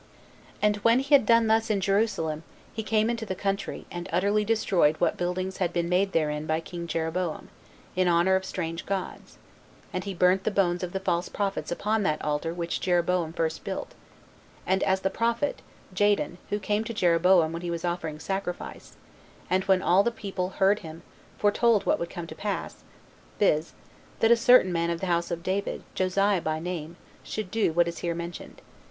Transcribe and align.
4. 0.53 0.57
And 0.63 0.75
when 0.77 0.99
he 1.01 1.13
had 1.13 1.27
done 1.27 1.45
thus 1.45 1.69
in 1.69 1.79
Jerusalem, 1.79 2.41
he 2.73 2.81
came 2.81 3.07
into 3.07 3.23
the 3.23 3.35
country, 3.35 3.85
and 3.91 4.09
utterly 4.11 4.43
destroyed 4.43 4.95
what 4.97 5.15
buildings 5.15 5.57
had 5.57 5.71
been 5.71 5.87
made 5.89 6.11
therein 6.11 6.47
by 6.47 6.59
king 6.59 6.87
Jeroboam, 6.87 7.49
in 7.95 8.07
honor 8.07 8.35
of 8.35 8.43
strange 8.43 8.87
gods; 8.87 9.37
and 9.93 10.03
he 10.03 10.15
burnt 10.15 10.43
the 10.43 10.49
bones 10.49 10.81
of 10.81 10.91
the 10.93 10.99
false 10.99 11.29
prophets 11.29 11.71
upon 11.71 12.01
that 12.01 12.19
altar 12.25 12.51
which 12.51 12.81
Jeroboam 12.81 13.31
first 13.31 13.63
built; 13.63 13.93
and, 14.65 14.81
as 14.81 15.01
the 15.01 15.11
prophet 15.11 15.61
[Jadon], 15.93 16.39
who 16.49 16.57
came 16.57 16.83
to 16.85 16.95
Jeroboam 16.95 17.53
when 17.53 17.61
he 17.61 17.69
was 17.69 17.85
offering 17.85 18.17
sacrifice, 18.19 18.95
and 19.51 19.65
when 19.65 19.83
all 19.83 20.01
the 20.01 20.09
people 20.09 20.49
heard 20.49 20.79
him, 20.79 21.03
foretold 21.37 21.85
what 21.85 21.99
would 21.99 22.09
come 22.09 22.25
to 22.25 22.33
pass, 22.33 22.83
viz. 23.37 23.73
that 24.19 24.31
a 24.31 24.35
certain 24.35 24.73
man 24.73 24.89
of 24.89 24.99
the 24.99 25.05
house 25.05 25.29
of 25.29 25.43
David, 25.43 25.83
Josiah 25.93 26.41
by 26.41 26.57
name, 26.57 26.95
should 27.23 27.51
do 27.51 27.71
what 27.71 27.87
is 27.87 27.99
here 27.99 28.15
mentioned. 28.15 28.63